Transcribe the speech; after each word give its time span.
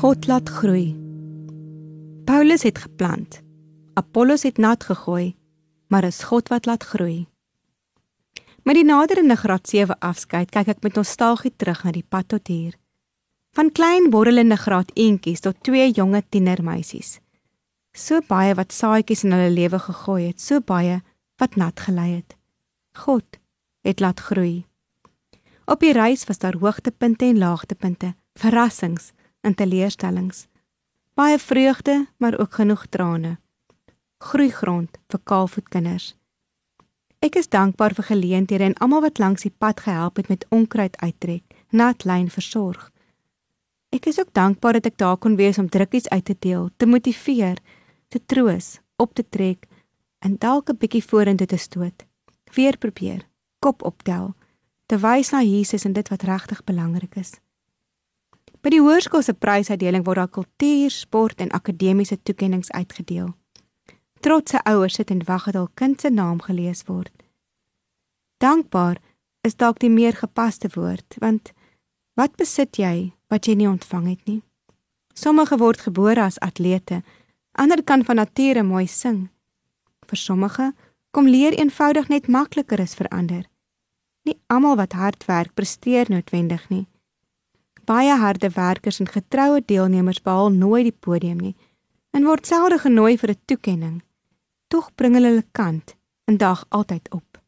God 0.00 0.26
laat 0.26 0.48
groei. 0.48 0.96
Paulus 2.24 2.62
het 2.62 2.78
geplant. 2.78 3.42
Apollos 3.94 4.42
het 4.42 4.56
nat 4.56 4.84
gegooi, 4.84 5.36
maar 5.88 6.04
is 6.04 6.22
God 6.22 6.48
wat 6.48 6.64
laat 6.64 6.84
groei. 6.84 7.28
Met 8.64 8.78
die 8.78 8.84
naderende 8.84 9.36
graad 9.36 9.68
7 9.68 9.98
afskeid 9.98 10.48
kyk 10.56 10.70
ek 10.72 10.80
met 10.88 10.96
nostalgie 10.96 11.52
terug 11.52 11.84
na 11.84 11.92
die 11.92 12.06
pad 12.08 12.30
tot 12.32 12.48
hier. 12.48 12.78
Van 13.52 13.68
klein 13.76 14.08
borrelende 14.08 14.56
graad 14.56 14.88
eentjies 14.96 15.44
tot 15.44 15.60
twee 15.60 15.92
jonge 15.92 16.24
tienermeisies. 16.32 17.18
So 17.92 18.24
baie 18.24 18.56
wat 18.56 18.72
saaitjies 18.72 19.26
in 19.28 19.36
hulle 19.36 19.52
lewe 19.52 19.84
gegooi 19.84 20.30
het, 20.30 20.40
so 20.40 20.64
baie 20.64 21.02
wat 21.36 21.60
nat 21.60 21.76
gelei 21.76 22.14
het. 22.14 22.38
God 23.04 23.36
het 23.84 24.00
laat 24.00 24.24
groei. 24.32 24.64
Op 25.68 25.84
die 25.84 25.92
reis 25.92 26.24
was 26.24 26.40
daar 26.40 26.56
hoogtepunte 26.56 27.28
en 27.28 27.44
laagtepunte, 27.44 28.14
verrassings 28.40 29.12
en 29.40 29.54
teleurstellings. 29.54 30.46
Baie 31.14 31.38
vreugde, 31.38 32.06
maar 32.16 32.38
ook 32.38 32.54
genoeg 32.54 32.86
trane. 32.86 33.38
Groeigrond 34.18 34.98
vir 35.08 35.20
kaalvoetkinders. 35.24 36.14
Ek 37.20 37.36
is 37.36 37.50
dankbaar 37.52 37.92
vir 37.94 38.04
geleenthede 38.04 38.64
en 38.64 38.78
almal 38.80 39.02
wat 39.04 39.18
langs 39.18 39.44
die 39.44 39.52
pad 39.52 39.80
gehelp 39.84 40.16
het 40.16 40.28
met 40.28 40.46
onkruid 40.48 40.96
uittrek, 41.00 41.44
nat 41.68 42.04
lyn 42.08 42.30
versorg. 42.32 42.90
Ek 43.92 44.06
is 44.06 44.20
ook 44.20 44.32
dankbaar 44.32 44.78
dat 44.78 44.86
ek 44.86 44.96
daar 45.02 45.18
kon 45.20 45.36
wees 45.36 45.58
om 45.58 45.68
drukkies 45.68 46.08
uit 46.08 46.24
te 46.24 46.36
deel, 46.38 46.70
te 46.76 46.86
motiveer, 46.86 47.58
te 48.08 48.20
troos, 48.24 48.78
op 48.96 49.14
te 49.14 49.24
trek 49.28 49.66
en 50.24 50.38
dalk 50.38 50.70
'n 50.70 50.78
bietjie 50.80 51.04
vorentoe 51.04 51.46
te 51.46 51.56
stoot. 51.56 52.06
Weer 52.54 52.76
probeer, 52.78 53.26
kop 53.58 53.82
optel, 53.82 54.34
te 54.86 54.96
wys 54.98 55.30
na 55.30 55.42
Jesus 55.42 55.84
en 55.84 55.92
dit 55.92 56.08
wat 56.08 56.22
regtig 56.22 56.64
belangrik 56.64 57.16
is. 57.16 57.32
By 58.60 58.68
die 58.74 58.82
hoërskool 58.84 59.22
se 59.24 59.32
prysuitdeling 59.32 60.04
word 60.04 60.20
daar 60.20 60.28
kultuur, 60.28 60.90
sport 60.92 61.40
en 61.40 61.52
akademiese 61.56 62.18
toekenninge 62.22 62.68
uitgedeel. 62.76 63.32
Trotse 64.20 64.60
ouers 64.68 64.98
sit 65.00 65.10
en 65.10 65.22
wag 65.24 65.46
dat 65.48 65.56
hul 65.56 65.70
kind 65.74 66.00
se 66.00 66.10
naam 66.12 66.42
gelees 66.44 66.84
word. 66.84 67.12
Dankbaar 68.44 69.00
is 69.48 69.56
dalk 69.56 69.80
die 69.80 69.88
meer 69.88 70.12
gepaste 70.12 70.68
woord, 70.74 71.16
want 71.24 71.54
wat 72.20 72.36
besit 72.36 72.76
jy 72.76 73.14
wat 73.32 73.48
jy 73.48 73.56
nie 73.56 73.68
ontvang 73.70 74.10
het 74.12 74.28
nie? 74.28 74.42
Sommige 75.16 75.56
word 75.56 75.80
gebore 75.80 76.20
as 76.20 76.38
atlete, 76.44 77.00
ander 77.56 77.80
kan 77.82 78.04
van 78.04 78.20
nature 78.20 78.62
mooi 78.62 78.86
sing, 78.86 79.30
vir 80.04 80.20
sommige 80.20 80.70
kom 81.16 81.28
leer 81.28 81.56
eenvoudig 81.56 82.12
net 82.12 82.28
makliker 82.28 82.80
as 82.80 82.94
vir 82.98 83.08
ander. 83.08 83.44
Nie 84.28 84.36
almal 84.52 84.76
wat 84.76 84.92
hard 84.92 85.24
werk 85.24 85.54
presteer 85.56 86.12
noodwendig 86.12 86.68
nie. 86.68 86.86
Baie 87.90 88.14
harde 88.14 88.52
werkers 88.54 89.00
en 89.02 89.08
getroue 89.10 89.62
deelnemers 89.66 90.22
behaal 90.22 90.52
nooit 90.54 90.86
die 90.86 90.98
podium 91.06 91.40
nie 91.42 91.56
en 92.14 92.26
word 92.26 92.46
selde 92.46 92.78
genooi 92.78 93.16
vir 93.18 93.30
'n 93.30 93.42
toekenning. 93.50 93.96
Tog 94.68 94.94
bring 94.94 95.14
hulle 95.14 95.30
hulle 95.32 95.46
kant 95.52 95.96
en 96.24 96.36
dag 96.36 96.64
altyd 96.68 97.10
op. 97.10 97.38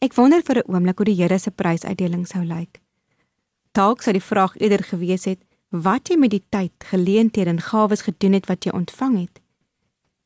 Ek 0.00 0.14
wonder 0.14 0.42
vir 0.42 0.56
'n 0.58 0.72
oomblik 0.72 0.96
hoe 0.98 1.04
die 1.04 1.20
Here 1.20 1.38
se 1.38 1.50
prysuitdeling 1.50 2.26
sou 2.26 2.44
lyk. 2.44 2.80
Dalk 3.72 4.02
sou 4.02 4.12
die 4.12 4.28
vraag 4.30 4.56
eerder 4.56 4.82
gewees 4.84 5.24
het 5.24 5.44
wat 5.70 6.08
jy 6.08 6.16
met 6.16 6.30
die 6.30 6.44
tyd, 6.48 6.72
geleenthede 6.78 7.50
en 7.50 7.60
gawes 7.60 8.02
gedoen 8.02 8.32
het 8.32 8.46
wat 8.46 8.64
jy 8.64 8.72
ontvang 8.72 9.18
het. 9.20 9.40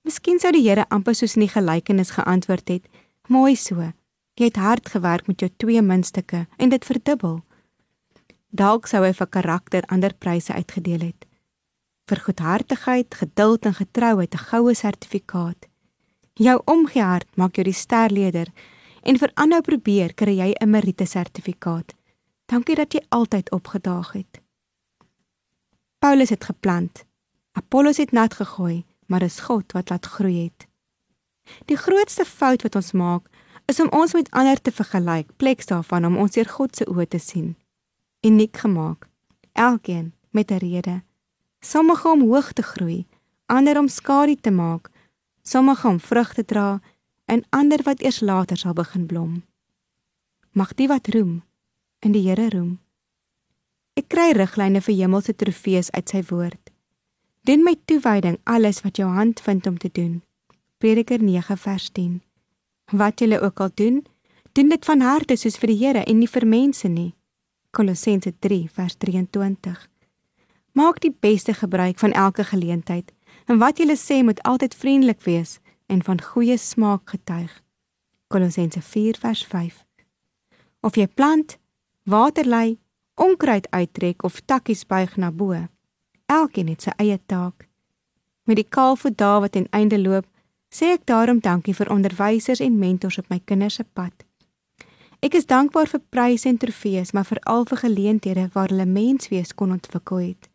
Miskien 0.05 0.39
sou 0.39 0.53
die 0.53 0.69
Here 0.69 0.87
amper 0.89 1.15
soos 1.15 1.35
in 1.35 1.41
die 1.41 1.55
gelykenis 1.55 2.11
geantwoord 2.11 2.69
het: 2.69 2.89
"Mooi 3.29 3.57
so. 3.57 3.93
Jy 4.35 4.45
het 4.45 4.57
hard 4.57 4.89
gewerk 4.89 5.27
met 5.27 5.41
jou 5.41 5.51
twee 5.57 5.83
muntstukke 5.83 6.47
en 6.57 6.69
dit 6.69 6.85
verdubbel." 6.85 7.43
Dalk 8.57 8.89
sou 8.89 9.03
hy 9.05 9.13
vir 9.13 9.29
karakter 9.37 9.87
ander 9.93 10.15
pryse 10.15 10.53
uitgedeel 10.53 11.03
het. 11.11 11.27
Vir 12.09 12.23
goedhartigheid, 12.25 13.15
geduld 13.15 13.67
en 13.67 13.75
getrouheid 13.75 14.35
'n 14.35 14.47
goue 14.51 14.75
sertifikaat. 14.75 15.69
Jou 16.35 16.63
omgee 16.65 17.03
hart 17.03 17.37
maak 17.37 17.57
jou 17.57 17.65
die 17.65 17.81
sterleder 17.85 18.49
en 19.03 19.19
vir 19.19 19.31
aanhou 19.35 19.61
probeer 19.61 20.15
kry 20.15 20.37
jy 20.39 20.55
'n 20.61 20.71
meriete 20.71 21.07
sertifikaat. 21.07 21.95
Dankie 22.47 22.77
dat 22.77 22.93
jy 22.93 23.03
altyd 23.09 23.51
opgedaag 23.51 24.13
het. 24.13 24.41
Paulus 25.99 26.31
het 26.31 26.45
geplant. 26.45 27.05
Apollos 27.53 27.97
het 27.97 28.13
nat 28.13 28.35
gegooi 28.35 28.85
maar 29.07 29.23
is 29.23 29.41
God 29.41 29.73
wat 29.73 29.91
laat 29.91 30.07
groei 30.07 30.45
het. 30.45 30.67
Die 31.65 31.77
grootste 31.77 32.25
fout 32.25 32.63
wat 32.63 32.75
ons 32.75 32.93
maak, 32.93 33.29
is 33.67 33.81
om 33.81 33.91
ons 33.91 34.15
met 34.15 34.31
ander 34.31 34.61
te 34.61 34.73
vergelyk, 34.73 35.31
pleks 35.37 35.67
daarvan 35.67 36.07
om 36.07 36.17
ons 36.17 36.35
deur 36.35 36.49
God 36.49 36.77
se 36.77 36.87
oë 36.87 37.07
te 37.09 37.19
sien. 37.19 37.55
Uniek 38.27 38.57
gemaak, 38.57 39.09
elkeen 39.53 40.15
met 40.31 40.51
'n 40.51 40.57
rede. 40.57 41.03
Sommige 41.61 42.09
om 42.09 42.21
hoog 42.21 42.53
te 42.53 42.63
groei, 42.63 43.07
ander 43.47 43.79
om 43.79 43.89
skadu 43.89 44.35
te 44.35 44.51
maak, 44.51 44.91
sommige 45.43 45.89
om 45.89 46.01
vrug 46.01 46.35
te 46.35 46.45
dra 46.45 46.81
en 47.25 47.45
ander 47.49 47.83
wat 47.83 48.01
eers 48.01 48.21
later 48.21 48.57
sal 48.57 48.73
begin 48.73 49.07
blom. 49.07 49.45
Mag 50.51 50.75
die 50.75 50.89
wat 50.89 51.07
roem 51.07 51.43
in 51.99 52.13
die 52.13 52.29
Here 52.29 52.49
roem. 52.49 52.81
Ek 53.93 54.09
kry 54.09 54.33
riglyne 54.33 54.81
vir 54.81 54.95
hemelse 54.95 55.37
trofees 55.37 55.91
uit 55.91 56.09
sy 56.09 56.23
woord. 56.29 56.71
Doen 57.41 57.63
met 57.63 57.79
toewyding 57.85 58.39
alles 58.43 58.81
wat 58.81 58.97
jou 58.97 59.11
hand 59.11 59.41
vind 59.41 59.67
om 59.67 59.79
te 59.79 59.89
doen. 59.93 60.23
Prediker 60.79 61.23
9 61.23 61.59
vers 61.59 61.91
10. 61.91 62.23
Wat 62.91 63.19
julle 63.19 63.41
ook 63.41 63.61
al 63.61 63.71
doen, 63.75 64.07
doen 64.53 64.69
dit 64.69 64.85
van 64.85 65.01
harte 65.01 65.37
soos 65.37 65.57
vir 65.57 65.69
die 65.69 65.87
Here 65.87 66.05
en 66.05 66.19
nie 66.19 66.29
vir 66.29 66.47
mense 66.47 66.89
nie. 66.89 67.16
Kolossense 67.77 68.33
3 68.39 68.71
vers 68.73 68.95
23. 68.97 69.89
Maak 70.73 71.01
die 71.01 71.13
beste 71.21 71.53
gebruik 71.55 71.99
van 71.99 72.13
elke 72.13 72.45
geleentheid 72.45 73.13
en 73.45 73.59
wat 73.59 73.77
julle 73.77 73.97
sê 74.01 74.23
moet 74.25 74.41
altyd 74.43 74.75
vriendelik 74.75 75.21
wees 75.29 75.59
en 75.87 76.01
van 76.03 76.23
goeie 76.23 76.57
smaak 76.57 77.11
getuig. 77.11 77.53
Kolossense 78.33 78.81
4 78.83 79.21
vers 79.21 79.45
5. 79.45 79.85
Of 80.81 80.97
jy 80.97 81.07
plant, 81.07 81.59
water 82.03 82.49
lei, 82.49 82.79
onkruid 83.15 83.69
uittrek 83.71 84.25
of 84.25 84.41
takkies 84.41 84.87
buig 84.87 85.17
na 85.17 85.31
bo, 85.31 85.69
Elkeen 86.27 86.73
het 86.73 86.83
sy 86.83 86.97
eie 86.97 87.21
taak. 87.27 87.69
Met 88.49 88.57
die 88.57 88.69
kaalvoet 88.69 89.19
daar 89.19 89.41
wat 89.45 89.53
ten 89.53 89.69
einde 89.71 90.01
loop, 90.01 90.25
sê 90.73 90.97
ek 90.97 91.05
daarom 91.05 91.45
dankie 91.45 91.77
vir 91.77 91.93
onderwysers 91.93 92.65
en 92.65 92.81
mentors 92.81 93.21
op 93.21 93.29
my 93.29 93.39
kinders 93.45 93.77
se 93.79 93.85
pad. 93.85 94.26
Ek 95.25 95.35
is 95.35 95.47
dankbaar 95.49 95.89
vir 95.89 96.03
pryse 96.13 96.49
en 96.49 96.59
trofees, 96.61 97.13
maar 97.13 97.25
veral 97.25 97.65
vir 97.65 97.81
geleenthede 97.85 98.49
waar 98.53 98.69
hulle 98.69 98.87
menswees 98.87 99.55
kon 99.55 99.73
ontwikkel 99.73 100.21
het. 100.21 100.49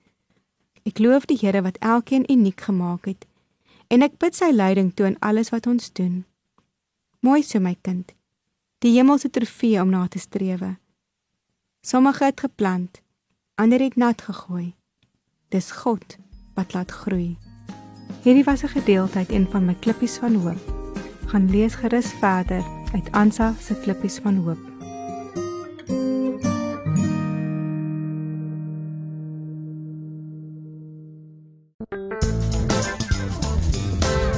Ek 0.86 1.00
loof 1.02 1.26
die 1.30 1.38
Here 1.42 1.62
wat 1.66 1.80
elkeen 1.82 2.26
uniek 2.30 2.62
gemaak 2.62 3.06
het 3.06 3.28
en 3.92 4.06
ek 4.06 4.18
bid 4.24 4.38
sy 4.38 4.52
leiding 4.54 4.94
toe 4.96 5.10
in 5.10 5.18
alles 5.20 5.50
wat 5.52 5.68
ons 5.68 5.92
doen. 5.92 6.24
Mooi 7.20 7.42
so 7.44 7.60
my 7.60 7.76
kind. 7.84 8.14
Die 8.82 8.94
hemelse 8.96 9.30
trofee 9.30 9.82
om 9.82 9.92
na 9.92 10.06
te 10.08 10.20
strewe. 10.20 10.78
Sommige 11.84 12.30
het 12.30 12.40
geplant, 12.40 13.02
ander 13.60 13.84
het 13.84 13.98
nat 14.00 14.22
gegooi. 14.22 14.74
Dis 15.52 15.72
God 15.84 16.18
wat 16.56 16.74
laat 16.74 16.92
groei. 17.04 17.38
Hierdie 18.24 18.48
was 18.48 18.64
'n 18.64 18.78
gedeelte 18.78 19.18
uit 19.18 19.32
een 19.32 19.48
van 19.52 19.66
my 19.66 19.76
klippies 19.76 20.18
van 20.18 20.36
hoop. 20.36 20.62
Gaan 21.28 21.50
lees 21.50 21.76
gerus 21.76 22.14
verder 22.14 22.81
uit 22.94 23.12
Ansa 23.12 23.54
se 23.60 23.76
klippies 23.76 24.20
van 24.24 24.36
hoop. 24.36 24.72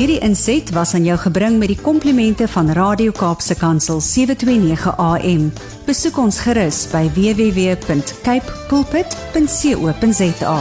Hierdie 0.04 0.20
inset 0.20 0.72
was 0.76 0.94
aan 0.98 1.06
jou 1.08 1.16
gebring 1.22 1.60
met 1.62 1.70
die 1.72 1.80
komplimente 1.80 2.48
van 2.52 2.72
Radio 2.76 3.14
Kaapse 3.16 3.56
Kansel 3.56 4.02
729 4.02 4.98
AM. 4.98 5.46
Besoek 5.86 6.18
ons 6.20 6.42
gerus 6.44 6.82
by 6.92 7.06
www.cape 7.16 8.60
pulpit.co.za. 8.68 10.58